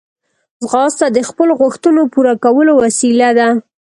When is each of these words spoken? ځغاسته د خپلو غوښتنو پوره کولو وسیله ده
ځغاسته 0.61 1.05
د 1.11 1.19
خپلو 1.29 1.53
غوښتنو 1.61 2.01
پوره 2.13 2.33
کولو 2.43 2.73
وسیله 2.83 3.29
ده 3.37 3.47